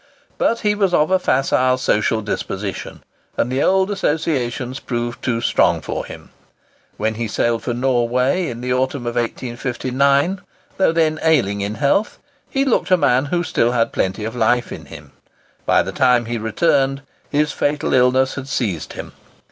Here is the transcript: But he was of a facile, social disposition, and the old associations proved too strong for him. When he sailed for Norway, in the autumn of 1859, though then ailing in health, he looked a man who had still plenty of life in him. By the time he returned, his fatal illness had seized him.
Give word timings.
But 0.39 0.61
he 0.61 0.73
was 0.73 0.95
of 0.95 1.11
a 1.11 1.19
facile, 1.19 1.77
social 1.77 2.23
disposition, 2.23 3.03
and 3.37 3.51
the 3.51 3.61
old 3.61 3.91
associations 3.91 4.79
proved 4.79 5.23
too 5.23 5.41
strong 5.41 5.79
for 5.79 6.07
him. 6.07 6.31
When 6.97 7.13
he 7.13 7.27
sailed 7.27 7.61
for 7.61 7.75
Norway, 7.75 8.47
in 8.49 8.61
the 8.61 8.73
autumn 8.73 9.05
of 9.05 9.13
1859, 9.13 10.41
though 10.77 10.91
then 10.91 11.19
ailing 11.21 11.61
in 11.61 11.75
health, 11.75 12.17
he 12.49 12.65
looked 12.65 12.89
a 12.89 12.97
man 12.97 13.25
who 13.25 13.37
had 13.41 13.45
still 13.45 13.85
plenty 13.91 14.25
of 14.25 14.35
life 14.35 14.71
in 14.71 14.85
him. 14.85 15.11
By 15.67 15.83
the 15.83 15.91
time 15.91 16.25
he 16.25 16.39
returned, 16.39 17.03
his 17.29 17.51
fatal 17.51 17.93
illness 17.93 18.33
had 18.33 18.47
seized 18.47 18.93
him. 18.93 19.13